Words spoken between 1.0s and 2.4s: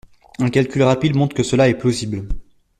montre que cela est plausible.